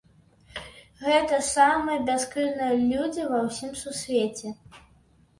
Гэта 1.07 1.33
ж 1.33 1.41
самыя 1.49 1.99
бяскрыўдныя 2.07 2.79
людзі 2.93 3.27
ва 3.33 3.41
ўсім 3.49 3.75
сусвеце! 3.83 4.55